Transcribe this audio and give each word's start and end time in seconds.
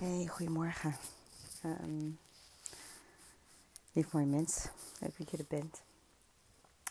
Hey, 0.00 0.26
goedemorgen. 0.26 0.94
Um, 1.64 2.18
lief 3.92 4.12
mooi 4.12 4.24
mens, 4.24 4.68
leuk 5.00 5.18
dat 5.18 5.30
je 5.30 5.36
er 5.36 5.44
bent. 5.48 5.82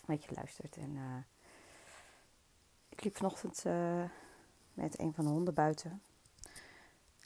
Dat 0.06 0.24
je 0.24 0.34
luistert. 0.34 0.76
En, 0.76 0.90
uh, 0.96 1.22
ik 2.88 3.04
liep 3.04 3.16
vanochtend 3.16 3.64
uh, 3.66 4.04
met 4.74 4.98
een 4.98 5.14
van 5.14 5.24
de 5.24 5.30
honden 5.30 5.54
buiten. 5.54 6.02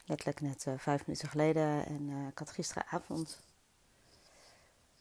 Letterlijk 0.05 0.41
net 0.41 0.67
uh, 0.67 0.75
vijf 0.79 1.07
minuten 1.07 1.29
geleden. 1.29 1.87
En 1.87 2.27
ik 2.29 2.39
had 2.39 2.51
gisteravond... 2.51 3.41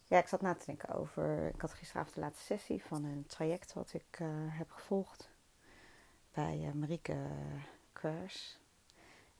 Ja, 0.08 0.18
ik 0.18 0.28
zat 0.28 0.42
na 0.42 0.54
te 0.54 0.66
denken 0.66 0.90
over... 0.90 1.48
Ik 1.48 1.62
had 1.62 1.74
gisteravond 1.74 2.16
de 2.16 2.22
laatste 2.22 2.44
sessie 2.44 2.84
van 2.84 3.04
een 3.04 3.26
traject 3.28 3.74
wat 3.74 3.94
ik 3.94 4.20
heb 4.50 4.72
gevolgd. 4.72 5.30
Bij 6.34 6.72
Marieke 6.74 7.28
Kwers 7.94 8.62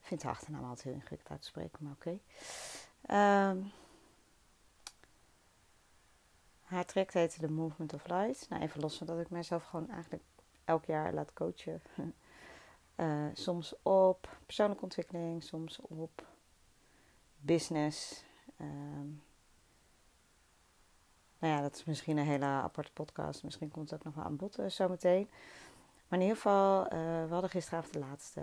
ik 0.04 0.10
vind 0.10 0.20
de 0.20 0.28
achternaam 0.28 0.64
altijd 0.64 0.82
heel 0.82 0.94
ingewikkeld 0.94 1.30
uit 1.30 1.40
te 1.40 1.46
spreken, 1.46 1.78
maar 1.80 1.92
oké. 1.92 2.08
Okay. 2.08 2.20
Ehm, 3.02 3.62
haar 6.62 6.84
traject 6.84 7.14
heette 7.14 7.40
The 7.40 7.50
Movement 7.50 7.94
of 7.94 8.06
Light. 8.06 8.48
Nou, 8.48 8.62
even 8.62 8.80
los 8.80 8.96
van 8.96 9.06
dat 9.06 9.20
ik 9.20 9.30
mezelf 9.30 9.64
gewoon 9.64 9.90
eigenlijk 9.90 10.22
elk 10.64 10.84
jaar 10.84 11.12
laat 11.12 11.32
coachen. 11.32 11.82
uh, 12.96 13.26
soms 13.46 13.74
op 13.82 14.38
persoonlijke 14.46 14.82
ontwikkeling, 14.82 15.42
soms 15.42 15.80
op 15.80 16.26
business. 17.38 18.24
Um, 18.60 19.22
nou 21.38 21.54
ja, 21.54 21.60
dat 21.60 21.74
is 21.74 21.84
misschien 21.84 22.16
een 22.16 22.26
hele 22.26 22.44
aparte 22.44 22.92
podcast. 22.92 23.42
Misschien 23.42 23.70
komt 23.70 23.94
ook 23.94 24.04
nog 24.04 24.14
wel 24.14 24.24
aan 24.24 24.36
bod 24.36 24.58
uh, 24.58 24.68
zometeen. 24.68 25.30
Maar 26.08 26.18
in 26.18 26.20
ieder 26.20 26.36
geval, 26.36 26.84
uh, 26.84 26.90
we 27.24 27.32
hadden 27.32 27.50
gisteravond 27.50 27.92
de 27.92 27.98
laatste 27.98 28.42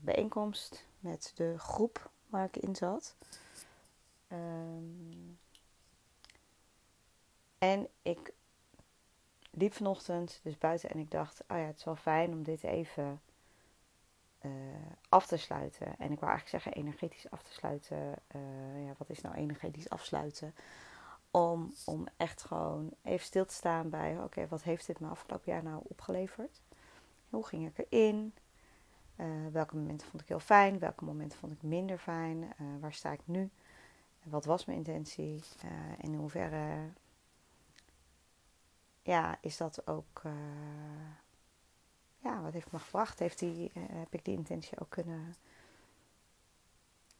bijeenkomst 0.00 0.86
met 1.00 1.32
de 1.34 1.58
groep 1.58 2.10
waar 2.26 2.44
ik 2.44 2.56
in 2.56 2.76
zat. 2.76 3.16
Um, 4.32 5.38
en 7.58 7.88
ik 8.02 8.32
liep 9.50 9.74
vanochtend 9.74 10.40
dus 10.42 10.58
buiten 10.58 10.90
en 10.90 10.98
ik 10.98 11.10
dacht, 11.10 11.40
oh 11.48 11.56
ja, 11.56 11.64
het 11.64 11.76
is 11.76 11.84
wel 11.84 11.96
fijn 11.96 12.32
om 12.32 12.42
dit 12.42 12.62
even 12.62 13.20
uh, 14.40 14.52
af 15.08 15.26
te 15.26 15.36
sluiten. 15.36 15.86
En 15.86 16.12
ik 16.12 16.20
wil 16.20 16.28
eigenlijk 16.28 16.48
zeggen 16.48 16.72
energetisch 16.72 17.30
af 17.30 17.42
te 17.42 17.52
sluiten. 17.52 18.14
Uh, 18.36 18.86
ja, 18.86 18.92
wat 18.98 19.10
is 19.10 19.20
nou 19.20 19.34
energetisch 19.34 19.90
afsluiten? 19.90 20.54
Om, 21.30 21.74
om 21.84 22.06
echt 22.16 22.42
gewoon 22.42 22.90
even 23.02 23.26
stil 23.26 23.44
te 23.44 23.54
staan 23.54 23.90
bij, 23.90 24.18
oké, 24.18 24.48
wat 24.48 24.62
heeft 24.62 24.86
dit 24.86 25.00
me 25.00 25.08
afgelopen 25.08 25.52
jaar 25.52 25.62
nou 25.62 25.82
opgeleverd? 25.88 26.60
Hoe 27.32 27.46
ging 27.46 27.66
ik 27.66 27.86
erin? 27.88 28.34
Uh, 29.16 29.26
welke 29.52 29.76
momenten 29.76 30.06
vond 30.06 30.22
ik 30.22 30.28
heel 30.28 30.40
fijn? 30.40 30.78
Welke 30.78 31.04
momenten 31.04 31.38
vond 31.38 31.52
ik 31.52 31.62
minder 31.62 31.98
fijn? 31.98 32.42
Uh, 32.42 32.66
waar 32.80 32.92
sta 32.92 33.12
ik 33.12 33.20
nu? 33.24 33.50
Wat 34.22 34.44
was 34.44 34.64
mijn 34.64 34.78
intentie? 34.78 35.42
Uh, 35.64 35.70
in 35.98 36.14
hoeverre 36.14 36.90
ja, 39.02 39.38
is 39.40 39.56
dat 39.56 39.86
ook. 39.86 40.22
ja, 42.18 42.42
wat 42.42 42.52
heeft 42.52 42.72
me 42.72 42.78
gebracht? 42.78 43.18
Heeft 43.18 43.38
die, 43.38 43.70
heb 43.74 44.14
ik 44.14 44.24
die 44.24 44.36
intentie 44.36 44.80
ook 44.80 44.90
kunnen, 44.90 45.36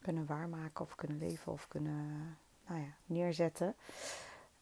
kunnen 0.00 0.26
waarmaken 0.26 0.84
of 0.84 0.94
kunnen 0.94 1.18
leven 1.18 1.52
of 1.52 1.68
kunnen 1.68 2.38
nou 2.66 2.80
ja, 2.80 2.94
neerzetten? 3.06 3.76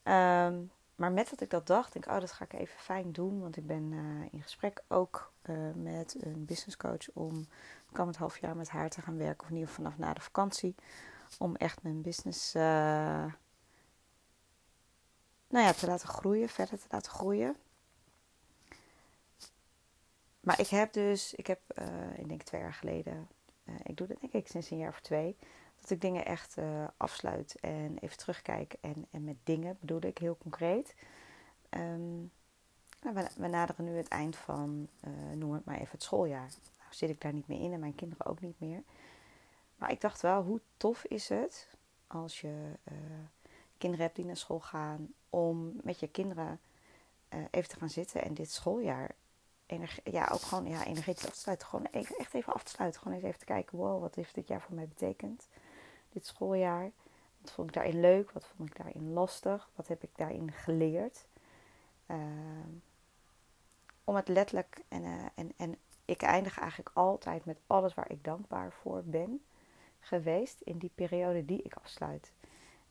Um, 0.03 0.71
maar 1.01 1.11
met 1.11 1.29
dat 1.29 1.41
ik 1.41 1.49
dat 1.49 1.67
dacht, 1.67 1.93
denk 1.93 2.05
ik, 2.05 2.11
oh, 2.11 2.19
dat 2.19 2.31
ga 2.31 2.45
ik 2.45 2.53
even 2.53 2.79
fijn 2.79 3.11
doen. 3.11 3.39
Want 3.39 3.57
ik 3.57 3.67
ben 3.67 3.91
uh, 3.91 4.27
in 4.31 4.41
gesprek 4.41 4.83
ook 4.87 5.31
uh, 5.49 5.55
met 5.75 6.15
een 6.19 6.45
business 6.45 6.77
coach 6.77 7.11
om 7.13 7.47
komend 7.91 8.17
half 8.17 8.37
jaar 8.37 8.55
met 8.55 8.69
haar 8.69 8.89
te 8.89 9.01
gaan 9.01 9.17
werken. 9.17 9.41
Of 9.41 9.47
geval 9.47 9.73
vanaf 9.73 9.97
na 9.97 10.13
de 10.13 10.21
vakantie. 10.21 10.75
Om 11.39 11.55
echt 11.55 11.83
mijn 11.83 12.01
business 12.01 12.55
uh, 12.55 12.61
nou 15.47 15.65
ja, 15.65 15.73
te 15.73 15.87
laten 15.87 16.07
groeien, 16.07 16.49
verder 16.49 16.79
te 16.79 16.87
laten 16.89 17.11
groeien. 17.11 17.55
Maar 20.39 20.59
ik 20.59 20.67
heb 20.67 20.93
dus, 20.93 21.33
ik 21.33 21.47
heb, 21.47 21.59
ik 22.15 22.27
denk 22.27 22.41
twee 22.41 22.61
jaar 22.61 22.73
geleden, 22.73 23.27
ik 23.83 23.97
doe 23.97 24.07
dat 24.07 24.21
denk 24.21 24.33
ik 24.33 24.47
sinds 24.47 24.69
een 24.69 24.77
jaar 24.77 24.89
of 24.89 24.99
twee 24.99 25.37
dat 25.81 25.89
ik 25.89 26.01
dingen 26.01 26.25
echt 26.25 26.57
uh, 26.57 26.87
afsluit 26.97 27.55
en 27.59 27.97
even 27.97 28.17
terugkijk. 28.17 28.75
En, 28.81 29.05
en 29.11 29.23
met 29.23 29.35
dingen 29.43 29.77
bedoel 29.79 30.01
ik 30.01 30.17
heel 30.17 30.37
concreet. 30.37 30.95
Um, 31.69 32.31
we, 32.99 33.27
we, 33.37 33.47
naderen 33.47 33.85
nu 33.85 33.97
het 33.97 34.07
eind 34.07 34.35
van, 34.35 34.87
uh, 35.07 35.35
noem 35.35 35.53
het 35.53 35.65
maar 35.65 35.75
even, 35.75 35.91
het 35.91 36.03
schooljaar. 36.03 36.49
Nou 36.77 36.89
zit 36.89 37.09
ik 37.09 37.21
daar 37.21 37.33
niet 37.33 37.47
meer 37.47 37.61
in 37.61 37.73
en 37.73 37.79
mijn 37.79 37.95
kinderen 37.95 38.25
ook 38.25 38.41
niet 38.41 38.59
meer. 38.59 38.83
Maar 39.75 39.91
ik 39.91 40.01
dacht 40.01 40.21
wel, 40.21 40.43
hoe 40.43 40.61
tof 40.77 41.03
is 41.03 41.29
het 41.29 41.67
als 42.07 42.41
je 42.41 42.77
uh, 42.91 42.97
kinderen 43.77 44.05
hebt 44.05 44.17
die 44.17 44.25
naar 44.25 44.37
school 44.37 44.59
gaan, 44.59 45.13
om 45.29 45.73
met 45.83 45.99
je 45.99 46.07
kinderen 46.07 46.59
even 47.51 47.69
te 47.69 47.75
gaan 47.75 47.89
zitten 47.89 48.23
en 48.23 48.33
dit 48.33 48.51
schooljaar 48.51 49.15
ja, 50.03 50.29
ook 50.31 50.41
gewoon 50.41 50.67
ja, 50.67 50.85
energetisch 50.85 51.25
af 51.25 51.33
te 51.33 51.39
sluiten. 51.39 51.67
Gewoon 51.67 51.85
echt 51.85 52.33
even 52.33 52.53
af 52.53 52.63
te 52.63 52.71
sluiten. 52.71 53.01
Gewoon 53.01 53.17
eens 53.17 53.25
even 53.25 53.39
te 53.39 53.45
kijken, 53.45 53.77
wow, 53.77 54.01
wat 54.01 54.15
heeft 54.15 54.35
dit 54.35 54.47
jaar 54.47 54.61
voor 54.61 54.75
mij 54.75 54.87
betekend? 54.87 55.47
Dit 56.13 56.25
schooljaar? 56.25 56.91
Wat 57.41 57.51
vond 57.51 57.67
ik 57.67 57.73
daarin 57.73 57.99
leuk? 57.99 58.31
Wat 58.31 58.45
vond 58.45 58.69
ik 58.69 58.77
daarin 58.77 59.13
lastig? 59.13 59.69
Wat 59.75 59.87
heb 59.87 60.03
ik 60.03 60.09
daarin 60.15 60.51
geleerd? 60.51 61.25
Uh, 62.07 62.17
om 64.03 64.15
het 64.15 64.27
letterlijk 64.27 64.83
en, 64.87 65.03
uh, 65.03 65.25
en, 65.35 65.53
en 65.57 65.77
ik 66.05 66.21
eindig 66.21 66.59
eigenlijk 66.59 66.91
altijd 66.93 67.45
met 67.45 67.59
alles 67.67 67.93
waar 67.93 68.11
ik 68.11 68.23
dankbaar 68.23 68.71
voor 68.71 69.03
ben 69.03 69.41
geweest 69.99 70.61
in 70.61 70.77
die 70.77 70.91
periode 70.95 71.45
die 71.45 71.61
ik 71.61 71.73
afsluit. 71.73 72.31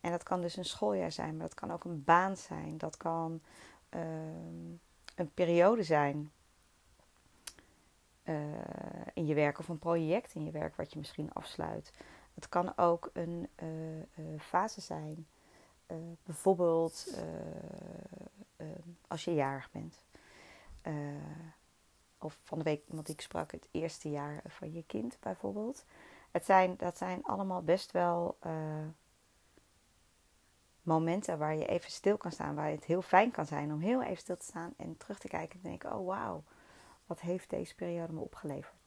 En 0.01 0.11
dat 0.11 0.23
kan 0.23 0.41
dus 0.41 0.57
een 0.57 0.65
schooljaar 0.65 1.13
zijn, 1.13 1.37
maar 1.37 1.47
dat 1.47 1.55
kan 1.55 1.73
ook 1.73 1.85
een 1.85 2.05
baan 2.05 2.37
zijn. 2.37 2.79
Dat 2.79 2.97
kan 2.97 3.41
uh, 3.91 4.01
een 5.15 5.31
periode 5.35 5.83
zijn 5.83 6.33
uh, 8.25 8.35
in 9.15 9.27
je 9.27 9.35
werk 9.35 9.59
of 9.59 9.69
een 9.69 9.79
project 9.79 10.35
in 10.35 10.45
je 10.45 10.51
werk 10.51 10.77
wat 10.77 10.93
je 10.93 10.99
misschien 10.99 11.33
afsluit. 11.33 11.93
Het 12.35 12.49
kan 12.49 12.77
ook 12.77 13.11
een 13.13 13.49
uh, 13.63 13.99
uh, 13.99 14.41
fase 14.41 14.81
zijn. 14.81 15.27
Uh, 15.87 15.97
bijvoorbeeld 16.23 17.15
als 19.09 19.25
je 19.25 19.35
jarig 19.35 19.71
bent. 19.71 20.01
of 22.19 22.39
van 22.43 22.59
de 22.59 22.65
week 22.65 22.83
die 22.87 23.15
ik 23.15 23.21
sprak, 23.21 23.53
het 23.53 23.69
eerste 23.71 24.11
jaar 24.11 24.43
van 24.47 24.73
je 24.73 24.85
kind 24.87 25.17
bijvoorbeeld. 25.21 25.85
Het 26.31 26.45
zijn, 26.45 26.77
dat 26.77 26.97
zijn 26.97 27.25
allemaal 27.25 27.63
best 27.63 27.91
wel 27.91 28.39
momenten 30.83 31.39
waar 31.39 31.55
je 31.55 31.67
even 31.67 31.91
stil 31.91 32.17
kan 32.17 32.33
staan. 32.33 32.55
Waar 32.55 32.71
het 32.71 32.85
heel 32.85 33.03
fijn 33.03 33.31
kan 33.31 33.47
zijn 33.47 33.73
om 33.73 33.81
heel 33.81 34.03
even 34.03 34.17
stil 34.17 34.37
te 34.37 34.45
staan 34.45 34.75
en 34.77 34.97
terug 34.97 35.19
te 35.19 35.29
kijken 35.29 35.55
en 35.55 35.61
te 35.61 35.69
denken: 35.69 35.93
oh 35.93 36.07
wauw, 36.07 36.43
wat 37.07 37.21
heeft 37.21 37.51
deze 37.51 37.75
periode 37.75 38.13
me 38.13 38.21
opgeleverd? 38.21 38.80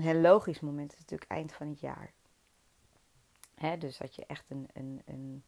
Een 0.00 0.06
heel 0.06 0.20
logisch 0.20 0.60
moment 0.60 0.92
is 0.92 0.98
natuurlijk 0.98 1.30
eind 1.30 1.52
van 1.52 1.68
het 1.68 1.80
jaar. 1.80 2.12
Hè, 3.54 3.78
dus 3.78 3.96
dat 3.96 4.14
je 4.14 4.26
echt 4.26 4.50
een, 4.50 4.68
een, 4.72 5.02
een 5.04 5.44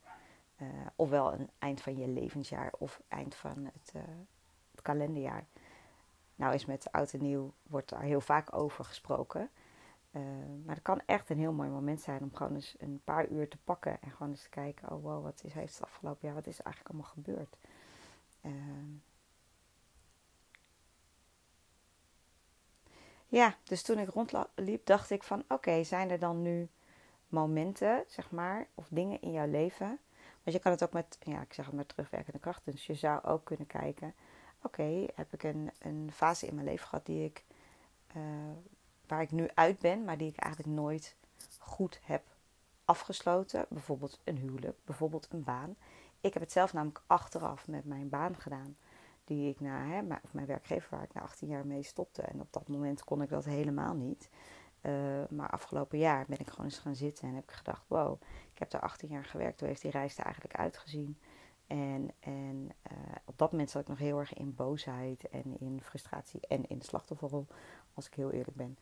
uh, 0.62 0.68
ofwel 0.96 1.32
een 1.32 1.50
eind 1.58 1.80
van 1.80 1.96
je 1.96 2.08
levensjaar 2.08 2.72
of 2.78 3.02
eind 3.08 3.34
van 3.34 3.64
het, 3.64 3.92
het 4.70 4.82
kalenderjaar. 4.82 5.46
Nou 6.34 6.54
is 6.54 6.64
met 6.64 6.92
oud 6.92 7.12
en 7.12 7.22
nieuw, 7.22 7.52
wordt 7.62 7.88
daar 7.88 8.02
heel 8.02 8.20
vaak 8.20 8.54
over 8.54 8.84
gesproken. 8.84 9.50
Uh, 10.10 10.22
maar 10.64 10.74
het 10.74 10.84
kan 10.84 11.00
echt 11.06 11.30
een 11.30 11.38
heel 11.38 11.52
mooi 11.52 11.68
moment 11.70 12.00
zijn 12.00 12.22
om 12.22 12.34
gewoon 12.34 12.54
eens 12.54 12.74
een 12.78 13.00
paar 13.04 13.28
uur 13.28 13.48
te 13.48 13.58
pakken 13.64 14.00
en 14.00 14.10
gewoon 14.10 14.32
eens 14.32 14.42
te 14.42 14.48
kijken, 14.48 14.91
oh 14.91 15.02
wow, 15.02 15.22
wat 15.22 15.44
is, 15.44 15.52
heeft 15.52 15.74
het 15.74 15.84
afgelopen 15.84 16.26
jaar, 16.26 16.34
wat 16.34 16.46
is 16.46 16.58
er 16.58 16.64
eigenlijk 16.64 16.94
allemaal 16.94 17.12
gebeurd? 17.12 17.56
Ja, 23.32 23.56
dus 23.65 23.82
toen 23.82 23.98
ik 23.98 24.09
rondliep, 24.09 24.87
dacht 24.87 25.10
ik 25.10 25.22
van 25.22 25.44
oké, 25.48 25.84
zijn 25.84 26.10
er 26.10 26.19
dan 26.19 26.43
nu 26.43 26.69
momenten, 27.28 28.04
zeg 28.06 28.30
maar, 28.30 28.66
of 28.74 28.86
dingen 28.91 29.21
in 29.21 29.33
jouw 29.33 29.47
leven. 29.47 29.98
Want 30.42 30.56
je 30.56 30.59
kan 30.59 30.72
het 30.72 30.83
ook 30.83 30.92
met, 30.92 31.18
ja, 31.21 31.41
ik 31.41 31.53
zeg 31.53 31.66
het 31.66 31.74
met 31.74 31.89
terugwerkende 31.89 32.39
kracht. 32.39 32.65
Dus 32.65 32.86
je 32.86 32.95
zou 32.95 33.24
ook 33.24 33.45
kunnen 33.45 33.66
kijken, 33.66 34.15
oké, 34.62 35.06
heb 35.15 35.33
ik 35.33 35.42
een, 35.42 35.71
een 35.78 36.10
fase 36.15 36.47
in 36.47 36.54
mijn 36.54 36.66
leven 36.66 36.86
gehad 36.86 37.06
die 37.06 37.24
ik, 37.24 37.45
uh, 38.16 38.22
waar 39.06 39.22
ik 39.22 39.30
nu 39.30 39.48
uit 39.54 39.78
ben, 39.78 40.04
maar 40.04 40.18
die 40.18 40.28
ik 40.28 40.36
eigenlijk 40.36 40.74
nooit 40.74 41.15
goed 41.59 42.01
heb 42.03 42.22
afgesloten. 42.84 43.66
Bijvoorbeeld 43.68 44.21
een 44.24 44.36
huwelijk, 44.36 44.77
bijvoorbeeld 44.84 45.28
een 45.30 45.45
baan. 45.45 45.77
Ik 46.21 46.33
heb 46.33 46.42
het 46.42 46.53
zelf 46.53 46.72
namelijk 46.72 47.03
achteraf 47.06 47.68
met 47.68 47.84
mijn 47.84 48.09
baan 48.09 48.36
gedaan. 48.36 48.77
Die 49.24 49.51
ik 49.51 49.60
na, 49.60 49.84
hè, 49.84 50.01
of 50.22 50.33
mijn 50.33 50.47
werkgever 50.47 50.89
waar 50.91 51.03
ik 51.03 51.13
na 51.13 51.21
18 51.21 51.48
jaar 51.48 51.66
mee 51.66 51.83
stopte. 51.83 52.22
En 52.22 52.41
op 52.41 52.53
dat 52.53 52.69
moment 52.69 53.04
kon 53.04 53.22
ik 53.22 53.28
dat 53.28 53.45
helemaal 53.45 53.95
niet. 53.95 54.28
Uh, 54.83 54.92
maar 55.30 55.51
afgelopen 55.51 55.98
jaar 55.98 56.24
ben 56.28 56.39
ik 56.39 56.48
gewoon 56.48 56.66
eens 56.66 56.78
gaan 56.78 56.97
zitten 56.97 57.28
en 57.28 57.34
heb 57.34 57.45
ik 57.45 57.51
gedacht: 57.51 57.84
wow, 57.89 58.21
ik 58.53 58.59
heb 58.59 58.71
daar 58.71 58.80
18 58.80 59.09
jaar 59.09 59.24
gewerkt. 59.24 59.60
Hoe 59.60 59.69
heeft 59.69 59.83
die 59.83 59.91
reis 59.91 60.19
er 60.19 60.24
eigenlijk 60.24 60.57
uitgezien? 60.57 61.19
En, 61.66 62.10
en 62.21 62.71
uh, 62.92 62.98
op 63.24 63.39
dat 63.39 63.51
moment 63.53 63.71
zat 63.71 63.83
ik 63.83 63.89
nog 63.89 63.98
heel 63.98 64.19
erg 64.19 64.34
in 64.34 64.54
boosheid 64.54 65.28
en 65.28 65.60
in 65.60 65.80
frustratie 65.83 66.41
en 66.48 66.68
in 66.68 66.78
de 66.78 66.84
slachtofferrol, 66.84 67.47
als 67.95 68.07
ik 68.07 68.15
heel 68.15 68.30
eerlijk 68.30 68.57
ben. 68.57 68.78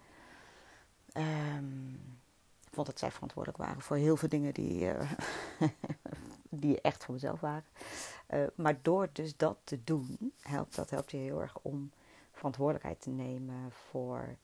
Um, 1.57 2.19
Ik 2.67 2.75
vond 2.75 2.87
dat 2.87 2.99
zij 2.99 3.11
verantwoordelijk 3.11 3.63
waren 3.63 3.83
voor 3.83 3.97
heel 3.97 4.17
veel 4.17 4.29
dingen 4.29 4.55
die, 4.55 4.81
uh, 4.81 5.13
die 6.50 6.81
echt 6.81 7.05
voor 7.05 7.14
mezelf 7.14 7.41
waren. 7.41 7.64
Uh, 8.35 8.47
maar 8.55 8.82
door 8.82 9.08
dus 9.12 9.37
dat 9.37 9.58
te 9.64 9.85
doen, 9.85 10.32
helpt 10.41 10.76
dat 10.76 10.91
helpt 10.91 11.11
je 11.11 11.17
heel 11.17 11.41
erg 11.41 11.58
om 11.62 11.91
verantwoordelijkheid 12.32 13.00
te 13.00 13.11
nemen 13.11 13.73
voor, 13.73 14.37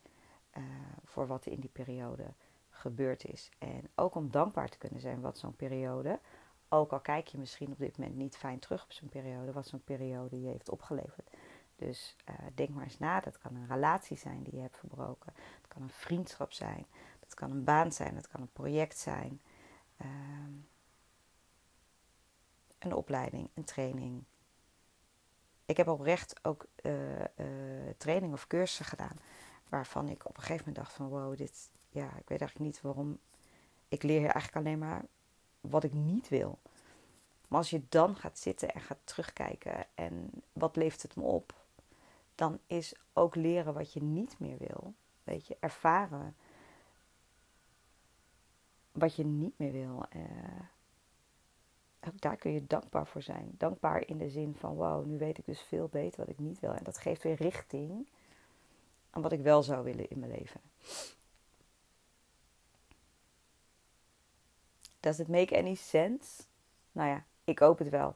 uh, 0.56 0.62
voor 1.04 1.26
wat 1.26 1.46
er 1.46 1.52
in 1.52 1.60
die 1.60 1.70
periode 1.70 2.24
gebeurd 2.70 3.24
is. 3.24 3.50
En 3.58 3.88
ook 3.94 4.14
om 4.14 4.30
dankbaar 4.30 4.68
te 4.68 4.78
kunnen 4.78 5.00
zijn 5.00 5.20
wat 5.20 5.38
zo'n 5.38 5.56
periode, 5.56 6.18
ook 6.68 6.92
al 6.92 7.00
kijk 7.00 7.26
je 7.26 7.38
misschien 7.38 7.72
op 7.72 7.78
dit 7.78 7.98
moment 7.98 8.16
niet 8.16 8.36
fijn 8.36 8.58
terug 8.58 8.84
op 8.84 8.92
zo'n 8.92 9.08
periode, 9.08 9.52
wat 9.52 9.66
zo'n 9.66 9.84
periode 9.84 10.40
je 10.40 10.48
heeft 10.48 10.70
opgeleverd. 10.70 11.30
Dus 11.76 12.16
uh, 12.30 12.34
denk 12.54 12.68
maar 12.68 12.84
eens 12.84 12.98
na, 12.98 13.20
dat 13.20 13.38
kan 13.38 13.54
een 13.54 13.66
relatie 13.66 14.16
zijn 14.16 14.42
die 14.42 14.54
je 14.54 14.60
hebt 14.60 14.78
verbroken. 14.78 15.32
Het 15.34 15.68
kan 15.68 15.82
een 15.82 15.90
vriendschap 15.90 16.52
zijn. 16.52 16.86
Dat 17.20 17.34
kan 17.34 17.50
een 17.50 17.64
baan 17.64 17.92
zijn. 17.92 18.14
Dat 18.14 18.28
kan 18.28 18.40
een 18.40 18.52
project 18.52 18.98
zijn. 18.98 19.40
Uh, 20.02 20.08
een 22.78 22.94
opleiding, 22.94 23.49
een 23.55 23.64
training. 23.64 24.25
Ik 25.67 25.76
heb 25.76 25.88
oprecht 25.88 26.44
ook 26.44 26.67
uh, 26.82 26.93
training 27.96 28.32
of 28.32 28.46
cursussen 28.46 28.84
gedaan. 28.84 29.19
Waarvan 29.69 30.08
ik 30.08 30.26
op 30.26 30.37
een 30.37 30.43
gegeven 30.43 30.64
moment 30.67 30.84
dacht 30.84 30.96
van 30.96 31.08
wow, 31.08 31.37
dit, 31.37 31.70
ja, 31.88 32.06
ik 32.06 32.28
weet 32.28 32.40
eigenlijk 32.40 32.58
niet 32.58 32.81
waarom. 32.81 33.19
Ik 33.88 34.02
leer 34.02 34.19
hier 34.19 34.31
eigenlijk 34.31 34.67
alleen 34.67 34.78
maar 34.78 35.05
wat 35.61 35.84
ik 35.84 35.93
niet 35.93 36.28
wil. 36.28 36.58
Maar 37.49 37.58
als 37.58 37.70
je 37.70 37.82
dan 37.88 38.17
gaat 38.17 38.38
zitten 38.38 38.75
en 38.75 38.81
gaat 38.81 38.99
terugkijken 39.05 39.87
en 39.94 40.31
wat 40.52 40.76
levert 40.76 41.02
het 41.02 41.17
me 41.17 41.23
op, 41.23 41.55
dan 42.34 42.58
is 42.67 42.94
ook 43.12 43.34
leren 43.34 43.75
wat 43.75 43.93
je 43.93 44.02
niet 44.02 44.38
meer 44.38 44.58
wil. 44.58 44.94
Weet 45.25 45.46
je, 45.46 45.56
ervaren 45.61 46.37
wat 48.93 49.14
je 49.14 49.25
niet 49.25 49.58
meer 49.58 49.73
wil. 49.73 50.06
Uh, 50.17 50.23
daar 52.14 52.36
kun 52.36 52.52
je 52.52 52.66
dankbaar 52.66 53.06
voor 53.06 53.22
zijn. 53.22 53.54
Dankbaar 53.58 54.06
in 54.06 54.18
de 54.18 54.28
zin 54.28 54.54
van: 54.58 54.74
wow, 54.74 55.06
nu 55.06 55.18
weet 55.18 55.38
ik 55.38 55.44
dus 55.46 55.60
veel 55.60 55.88
beter 55.88 56.20
wat 56.20 56.28
ik 56.28 56.38
niet 56.38 56.60
wil. 56.60 56.72
En 56.72 56.84
dat 56.84 56.98
geeft 56.98 57.22
weer 57.22 57.34
richting 57.34 58.08
aan 59.10 59.22
wat 59.22 59.32
ik 59.32 59.40
wel 59.40 59.62
zou 59.62 59.84
willen 59.84 60.10
in 60.10 60.18
mijn 60.18 60.30
leven. 60.30 60.60
Does 65.00 65.18
it 65.18 65.28
make 65.28 65.58
any 65.58 65.74
sense? 65.74 66.42
Nou 66.92 67.08
ja, 67.08 67.24
ik 67.44 67.58
hoop 67.58 67.78
het 67.78 67.88
wel. 67.88 68.14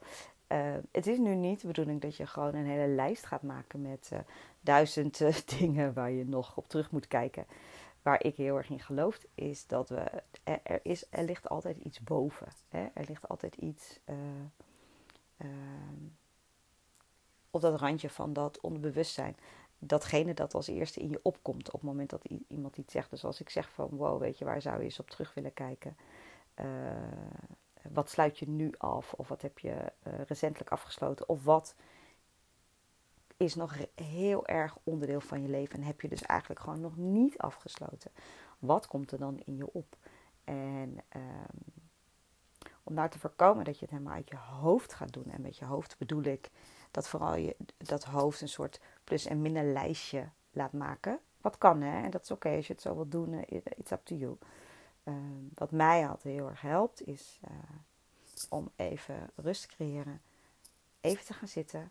Uh, 0.48 0.75
het 0.90 1.06
is 1.06 1.19
nu 1.19 1.34
niet 1.34 1.60
de 1.60 1.66
bedoeling 1.66 2.00
dat 2.00 2.16
je 2.16 2.26
gewoon 2.26 2.54
een 2.54 2.66
hele 2.66 2.94
lijst 2.94 3.26
gaat 3.26 3.42
maken 3.42 3.82
met 3.82 4.10
uh, 4.12 4.19
duizend 4.60 5.20
uh, 5.20 5.37
dingen 5.58 5.92
waar 5.92 6.10
je 6.10 6.25
nog 6.25 6.56
op 6.56 6.69
terug 6.69 6.90
moet 6.90 7.08
kijken. 7.08 7.46
Waar 8.02 8.25
ik 8.25 8.37
heel 8.37 8.56
erg 8.56 8.70
in 8.70 8.81
geloof, 8.81 9.19
is 9.35 9.67
dat 9.67 9.88
we. 9.88 10.23
Er, 10.43 10.81
is, 10.82 11.06
er 11.11 11.25
ligt 11.25 11.49
altijd 11.49 11.76
iets 11.76 12.00
boven. 12.00 12.49
Hè? 12.69 12.87
Er 12.94 13.05
ligt 13.08 13.29
altijd 13.29 13.55
iets 13.55 13.99
ehm, 14.05 15.47
op 17.50 17.61
dat 17.61 17.81
randje 17.81 18.11
van 18.11 18.32
dat 18.32 18.61
onderbewustzijn. 18.61 19.37
Datgene 19.79 20.35
dat 20.35 20.55
als 20.55 20.67
eerste 20.67 21.00
in 21.00 21.11
je 21.11 21.20
opkomt 21.23 21.67
op 21.67 21.81
het 21.81 21.91
moment 21.91 22.11
dat 22.11 22.25
iemand 22.49 22.76
iets 22.76 22.93
zegt. 22.93 23.11
Dus 23.11 23.25
als 23.25 23.41
ik 23.41 23.50
zeg 23.50 23.70
van 23.70 23.88
wow, 23.91 24.20
weet 24.20 24.38
je, 24.38 24.44
waar 24.44 24.62
zou 24.62 24.79
je 24.79 24.85
eens 24.85 25.00
op 25.00 25.11
terug 25.11 25.35
willen 25.35 25.55
kijken? 25.55 25.97
wat 27.93 28.11
sluit 28.11 28.38
je 28.38 28.49
nu 28.49 28.73
af? 28.79 29.12
Of 29.12 29.29
wat 29.29 29.43
heb 29.43 29.58
je 29.58 29.93
uh, 30.06 30.12
recentelijk 30.26 30.70
afgesloten? 30.70 31.29
Of 31.29 31.44
wat 31.44 31.75
is 33.40 33.54
nog 33.54 33.76
heel 33.94 34.46
erg 34.46 34.76
onderdeel 34.82 35.20
van 35.20 35.42
je 35.42 35.48
leven 35.48 35.78
en 35.78 35.82
heb 35.82 36.00
je 36.00 36.08
dus 36.08 36.22
eigenlijk 36.22 36.60
gewoon 36.60 36.81
nog 36.81 36.96
niet 36.96 37.38
afgesloten? 37.38 38.10
Wat 38.58 38.87
komt 38.87 39.12
er 39.12 39.19
dan 39.19 39.40
in 39.44 39.56
je 39.56 39.72
op? 39.72 39.96
En 40.44 40.98
um, 41.16 41.81
om 42.82 42.94
nou 42.94 43.08
te 43.08 43.19
voorkomen 43.19 43.64
dat 43.64 43.75
je 43.75 43.81
het 43.81 43.90
helemaal 43.90 44.14
uit 44.14 44.28
je 44.28 44.37
hoofd 44.37 44.92
gaat 44.92 45.12
doen. 45.12 45.31
En 45.31 45.40
met 45.40 45.56
je 45.56 45.64
hoofd 45.64 45.98
bedoel 45.98 46.22
ik 46.22 46.50
dat 46.90 47.08
vooral 47.08 47.37
je 47.37 47.56
dat 47.76 48.04
hoofd 48.04 48.40
een 48.40 48.48
soort 48.48 48.81
plus- 49.04 49.26
en 49.26 49.42
min 49.42 49.72
lijstje 49.72 50.28
laat 50.50 50.72
maken. 50.72 51.20
Wat 51.40 51.58
kan 51.58 51.81
hè? 51.81 52.02
En 52.02 52.10
dat 52.10 52.22
is 52.22 52.31
oké 52.31 52.48
als 52.48 52.66
je 52.66 52.72
het 52.72 52.82
zo 52.82 52.94
wilt 52.94 53.12
doen. 53.12 53.32
Uh, 53.32 53.42
it's 53.48 53.90
up 53.90 54.04
to 54.04 54.14
you. 54.14 54.37
Uh, 55.04 55.14
wat 55.54 55.70
mij 55.70 56.08
altijd 56.08 56.34
heel 56.34 56.48
erg 56.48 56.60
helpt, 56.60 57.06
is 57.06 57.40
uh, 57.44 57.50
om 58.48 58.70
even 58.76 59.31
rust 59.34 59.62
te 59.62 59.75
creëren. 59.75 60.22
Even 61.00 61.25
te 61.25 61.32
gaan 61.32 61.48
zitten. 61.48 61.90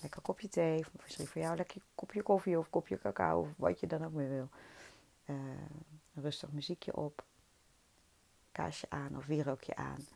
Lekker 0.00 0.20
kopje 0.20 0.48
thee, 0.48 0.78
of 0.78 1.02
misschien 1.02 1.26
voor 1.26 1.42
jou 1.42 1.56
lekker 1.56 1.80
kopje 1.94 2.22
koffie 2.22 2.58
of 2.58 2.70
kopje 2.70 2.98
cacao, 2.98 3.40
of 3.40 3.48
wat 3.56 3.80
je 3.80 3.86
dan 3.86 4.04
ook 4.04 4.12
meer 4.12 4.28
wil. 4.28 4.48
Een 5.24 5.58
rustig 6.14 6.52
muziekje 6.52 6.96
op. 6.96 7.24
Kaasje 8.52 8.86
aan 8.90 9.16
of 9.16 9.26
wierookje 9.26 9.76
aan. 9.76 10.06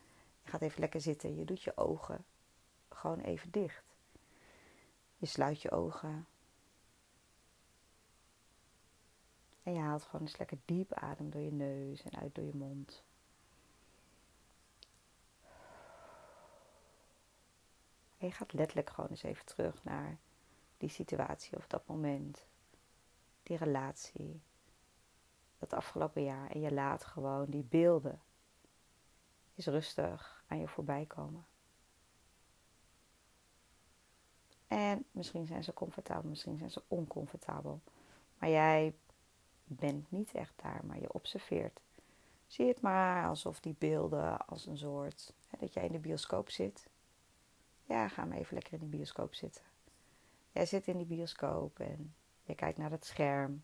Je 0.43 0.49
gaat 0.49 0.61
even 0.61 0.79
lekker 0.79 1.01
zitten. 1.01 1.35
Je 1.35 1.45
doet 1.45 1.63
je 1.63 1.77
ogen 1.77 2.25
gewoon 3.01 3.19
even 3.19 3.51
dicht. 3.51 3.83
Je 5.17 5.25
sluit 5.25 5.61
je 5.61 5.71
ogen. 5.71 6.27
En 9.63 9.73
je 9.73 9.79
haalt 9.79 10.03
gewoon 10.03 10.21
eens 10.21 10.37
lekker 10.37 10.57
diep 10.65 10.93
adem 10.93 11.29
door 11.29 11.41
je 11.41 11.51
neus 11.51 12.03
en 12.03 12.19
uit 12.19 12.35
door 12.35 12.45
je 12.45 12.55
mond. 12.55 13.03
En 18.21 18.27
je 18.27 18.33
gaat 18.33 18.53
letterlijk 18.53 18.89
gewoon 18.89 19.09
eens 19.09 19.23
even 19.23 19.45
terug 19.45 19.83
naar 19.83 20.17
die 20.77 20.89
situatie 20.89 21.57
of 21.57 21.67
dat 21.67 21.87
moment, 21.87 22.45
die 23.43 23.57
relatie, 23.57 24.41
dat 25.59 25.73
afgelopen 25.73 26.23
jaar. 26.23 26.49
En 26.49 26.59
je 26.59 26.73
laat 26.73 27.03
gewoon 27.03 27.49
die 27.49 27.63
beelden 27.63 28.21
eens 29.55 29.65
rustig 29.65 30.43
aan 30.47 30.59
je 30.59 30.67
voorbij 30.67 31.05
komen. 31.05 31.45
En 34.67 35.05
misschien 35.11 35.45
zijn 35.45 35.63
ze 35.63 35.73
comfortabel, 35.73 36.29
misschien 36.29 36.57
zijn 36.57 36.71
ze 36.71 36.83
oncomfortabel. 36.87 37.81
Maar 38.37 38.49
jij 38.49 38.95
bent 39.63 40.11
niet 40.11 40.31
echt 40.31 40.53
daar, 40.55 40.85
maar 40.85 40.99
je 40.99 41.13
observeert. 41.13 41.79
Zie 42.47 42.67
het 42.67 42.81
maar 42.81 43.27
alsof 43.27 43.59
die 43.59 43.75
beelden 43.77 44.47
als 44.47 44.65
een 44.65 44.77
soort, 44.77 45.33
hè, 45.47 45.57
dat 45.59 45.73
jij 45.73 45.85
in 45.85 45.91
de 45.91 45.99
bioscoop 45.99 46.49
zit. 46.49 46.89
Ja, 47.91 48.07
ga 48.07 48.25
maar 48.25 48.37
even 48.37 48.53
lekker 48.53 48.73
in 48.73 48.79
de 48.79 48.97
bioscoop 48.97 49.33
zitten. 49.33 49.63
Jij 50.51 50.65
zit 50.65 50.87
in 50.87 50.97
die 50.97 51.05
bioscoop 51.05 51.79
en 51.79 52.15
je 52.43 52.55
kijkt 52.55 52.77
naar 52.77 52.91
het 52.91 53.05
scherm. 53.05 53.63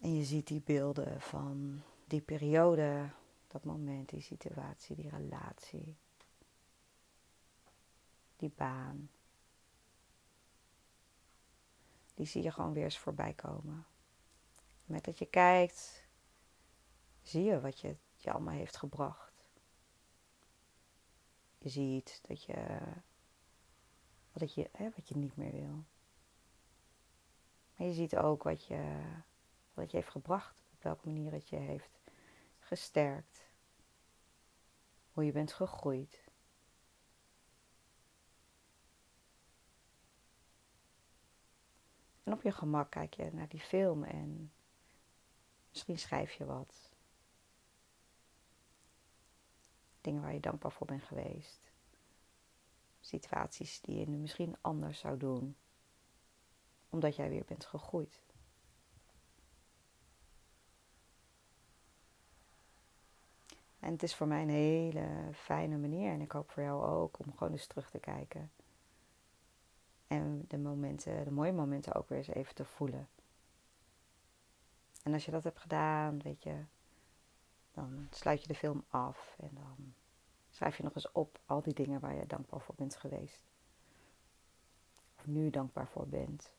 En 0.00 0.14
je 0.14 0.24
ziet 0.24 0.46
die 0.46 0.60
beelden 0.60 1.20
van 1.20 1.82
die 2.04 2.20
periode, 2.20 3.10
dat 3.46 3.64
moment, 3.64 4.08
die 4.08 4.20
situatie, 4.20 4.96
die 4.96 5.08
relatie, 5.08 5.96
die 8.36 8.52
baan. 8.56 9.10
Die 12.14 12.26
zie 12.26 12.42
je 12.42 12.52
gewoon 12.52 12.72
weer 12.72 12.84
eens 12.84 12.98
voorbij 12.98 13.32
komen. 13.32 13.86
Met 14.84 15.04
dat 15.04 15.18
je 15.18 15.26
kijkt, 15.26 16.06
zie 17.22 17.44
je 17.44 17.60
wat 17.60 17.80
je, 17.80 17.96
je 18.16 18.32
allemaal 18.32 18.54
heeft 18.54 18.76
gebracht. 18.76 19.25
Je 21.66 21.72
ziet 21.72 22.20
dat 22.26 22.42
je, 22.42 22.78
wat, 24.32 24.54
je, 24.54 24.68
hè, 24.72 24.90
wat 24.96 25.08
je 25.08 25.16
niet 25.16 25.36
meer 25.36 25.52
wil. 25.52 25.84
Maar 27.76 27.86
je 27.86 27.92
ziet 27.92 28.16
ook 28.16 28.42
wat 28.42 28.66
je, 28.66 29.02
wat 29.74 29.90
je 29.90 29.96
heeft 29.96 30.10
gebracht. 30.10 30.68
Op 30.72 30.82
welke 30.82 31.06
manier 31.06 31.32
het 31.32 31.48
je 31.48 31.56
heeft 31.56 32.00
gesterkt. 32.58 33.48
Hoe 35.12 35.24
je 35.24 35.32
bent 35.32 35.52
gegroeid. 35.52 36.24
En 42.22 42.32
op 42.32 42.42
je 42.42 42.52
gemak 42.52 42.90
kijk 42.90 43.14
je 43.14 43.30
naar 43.32 43.48
die 43.48 43.60
film 43.60 44.04
en 44.04 44.52
misschien 45.70 45.98
schrijf 45.98 46.32
je 46.32 46.44
wat. 46.44 46.85
Dingen 50.06 50.22
waar 50.22 50.34
je 50.34 50.40
dankbaar 50.40 50.72
voor 50.72 50.86
bent 50.86 51.02
geweest. 51.02 51.72
Situaties 53.00 53.80
die 53.80 53.98
je 53.98 54.08
nu 54.08 54.16
misschien 54.16 54.56
anders 54.60 54.98
zou 54.98 55.16
doen. 55.16 55.56
Omdat 56.90 57.16
jij 57.16 57.28
weer 57.28 57.44
bent 57.44 57.64
gegroeid. 57.64 58.22
En 63.78 63.92
het 63.92 64.02
is 64.02 64.14
voor 64.14 64.26
mij 64.26 64.42
een 64.42 64.48
hele 64.48 65.08
fijne 65.32 65.76
manier. 65.76 66.12
En 66.12 66.20
ik 66.20 66.32
hoop 66.32 66.50
voor 66.50 66.62
jou 66.62 66.84
ook 66.84 67.18
om 67.18 67.32
gewoon 67.36 67.52
eens 67.52 67.66
terug 67.66 67.90
te 67.90 67.98
kijken. 67.98 68.50
En 70.06 70.44
de 70.48 70.58
momenten, 70.58 71.24
de 71.24 71.30
mooie 71.30 71.52
momenten 71.52 71.94
ook 71.94 72.08
weer 72.08 72.18
eens 72.18 72.28
even 72.28 72.54
te 72.54 72.64
voelen. 72.64 73.08
En 75.02 75.12
als 75.12 75.24
je 75.24 75.30
dat 75.30 75.44
hebt 75.44 75.58
gedaan, 75.58 76.22
weet 76.22 76.42
je, 76.42 76.64
dan 77.76 78.08
sluit 78.10 78.42
je 78.42 78.48
de 78.48 78.54
film 78.54 78.84
af 78.88 79.36
en 79.38 79.50
dan 79.54 79.94
schrijf 80.50 80.76
je 80.76 80.82
nog 80.82 80.94
eens 80.94 81.12
op 81.12 81.38
al 81.46 81.62
die 81.62 81.74
dingen 81.74 82.00
waar 82.00 82.14
je 82.14 82.26
dankbaar 82.26 82.60
voor 82.60 82.74
bent 82.74 82.96
geweest. 82.96 83.44
Of 85.16 85.26
nu 85.26 85.50
dankbaar 85.50 85.88
voor 85.88 86.08
bent. 86.08 86.52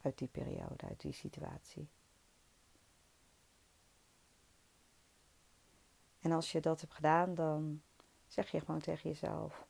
Uit 0.00 0.18
die 0.18 0.28
periode, 0.28 0.86
uit 0.86 1.00
die 1.00 1.12
situatie. 1.12 1.88
En 6.20 6.32
als 6.32 6.52
je 6.52 6.60
dat 6.60 6.80
hebt 6.80 6.94
gedaan, 6.94 7.34
dan 7.34 7.82
zeg 8.26 8.50
je 8.50 8.60
gewoon 8.60 8.80
tegen 8.80 9.10
jezelf: 9.10 9.66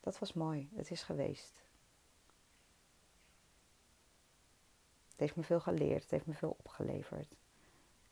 Dat 0.00 0.18
was 0.18 0.32
mooi, 0.32 0.70
het 0.74 0.90
is 0.90 1.02
geweest. 1.02 1.62
Het 5.10 5.20
heeft 5.20 5.36
me 5.36 5.42
veel 5.42 5.60
geleerd, 5.60 6.02
het 6.02 6.10
heeft 6.10 6.26
me 6.26 6.34
veel 6.34 6.56
opgeleverd. 6.58 7.43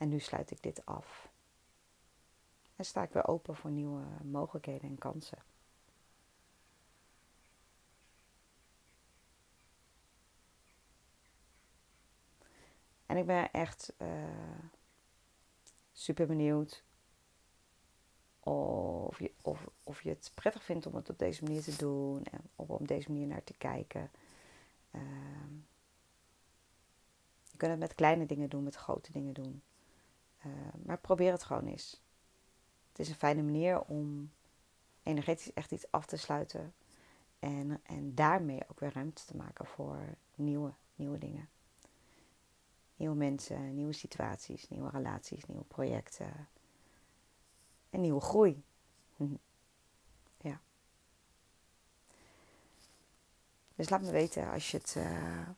En 0.02 0.08
nu 0.08 0.18
sluit 0.18 0.50
ik 0.50 0.62
dit 0.62 0.86
af. 0.86 1.28
En 2.76 2.84
sta 2.84 3.02
ik 3.02 3.12
weer 3.12 3.26
open 3.26 3.56
voor 3.56 3.70
nieuwe 3.70 4.02
mogelijkheden 4.22 4.88
en 4.88 4.98
kansen. 4.98 5.38
En 13.06 13.16
ik 13.16 13.26
ben 13.26 13.52
echt 13.52 13.92
uh, 13.98 14.08
super 15.92 16.26
benieuwd 16.26 16.84
of 18.40 19.18
je, 19.18 19.32
of, 19.42 19.70
of 19.82 20.02
je 20.02 20.08
het 20.08 20.30
prettig 20.34 20.64
vindt 20.64 20.86
om 20.86 20.94
het 20.94 21.10
op 21.10 21.18
deze 21.18 21.44
manier 21.44 21.62
te 21.62 21.76
doen 21.76 22.24
en 22.24 22.40
of 22.56 22.68
op 22.68 22.88
deze 22.88 23.10
manier 23.10 23.26
naar 23.26 23.44
te 23.44 23.54
kijken. 23.58 24.10
Uh, 24.90 25.00
je 27.50 27.56
kunt 27.56 27.70
het 27.70 27.80
met 27.80 27.94
kleine 27.94 28.26
dingen 28.26 28.48
doen, 28.48 28.62
met 28.62 28.74
grote 28.74 29.12
dingen 29.12 29.32
doen. 29.32 29.62
Uh, 30.46 30.52
maar 30.84 30.98
probeer 30.98 31.32
het 31.32 31.42
gewoon 31.42 31.66
eens. 31.66 32.02
Het 32.88 32.98
is 32.98 33.08
een 33.08 33.14
fijne 33.14 33.42
manier 33.42 33.80
om 33.80 34.30
energetisch 35.02 35.52
echt 35.52 35.72
iets 35.72 35.90
af 35.90 36.06
te 36.06 36.16
sluiten. 36.16 36.74
En, 37.38 37.80
en 37.82 38.14
daarmee 38.14 38.62
ook 38.68 38.80
weer 38.80 38.92
ruimte 38.92 39.24
te 39.24 39.36
maken 39.36 39.66
voor 39.66 39.98
nieuwe, 40.34 40.72
nieuwe 40.94 41.18
dingen. 41.18 41.48
Nieuwe 42.96 43.16
mensen, 43.16 43.74
nieuwe 43.74 43.92
situaties, 43.92 44.68
nieuwe 44.68 44.90
relaties, 44.90 45.44
nieuwe 45.44 45.64
projecten. 45.64 46.48
En 47.90 48.00
nieuwe 48.00 48.20
groei. 48.20 48.62
ja. 50.40 50.60
Dus 53.74 53.88
laat 53.88 54.02
me 54.02 54.10
weten 54.10 54.50
als 54.50 54.70
je, 54.70 54.76
het, 54.76 54.94
uh, 54.98 55.48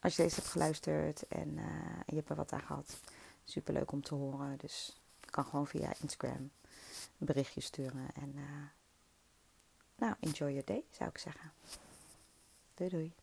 als 0.00 0.16
je 0.16 0.22
deze 0.22 0.34
hebt 0.34 0.48
geluisterd 0.48 1.28
en, 1.28 1.48
uh, 1.48 1.64
en 1.64 2.04
je 2.06 2.16
hebt 2.16 2.30
er 2.30 2.36
wat 2.36 2.52
aan 2.52 2.62
gehad. 2.62 3.00
Super 3.44 3.74
leuk 3.74 3.92
om 3.92 4.02
te 4.02 4.14
horen. 4.14 4.56
Dus 4.58 4.92
kan 5.30 5.44
gewoon 5.44 5.66
via 5.66 5.92
Instagram 6.00 6.50
een 7.18 7.26
berichtje 7.26 7.60
sturen. 7.60 8.08
En 8.14 8.32
uh, 8.36 8.42
nou, 9.96 10.14
enjoy 10.20 10.48
your 10.48 10.64
day 10.64 10.84
zou 10.90 11.10
ik 11.10 11.18
zeggen. 11.18 11.52
Doei 12.74 12.90
doei. 12.90 13.14